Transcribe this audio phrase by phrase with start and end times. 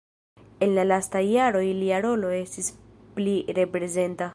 [0.67, 2.73] En la lastaj jaroj lia rolo estis
[3.21, 4.29] pli reprezenta.